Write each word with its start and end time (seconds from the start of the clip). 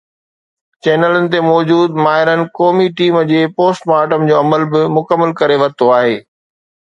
چينلن 0.85 1.25
تي 1.33 1.39
موجود 1.49 1.91
”ماهرن“ 2.05 2.41
قومي 2.59 2.87
ٽيم 3.01 3.19
جي 3.33 3.41
پوسٽ 3.59 3.87
مارٽم 3.93 4.27
جو 4.31 4.39
عمل 4.45 4.67
به 4.73 4.83
مڪمل 4.97 5.37
ڪري 5.43 5.61
ورتو 5.65 5.93
آهي. 5.99 6.17